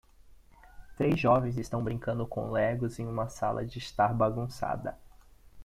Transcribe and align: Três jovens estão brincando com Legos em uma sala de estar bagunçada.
Três 0.97 1.19
jovens 1.19 1.59
estão 1.59 1.83
brincando 1.83 2.25
com 2.25 2.49
Legos 2.49 2.97
em 2.97 3.05
uma 3.05 3.29
sala 3.29 3.63
de 3.63 3.77
estar 3.77 4.11
bagunçada. 4.15 4.97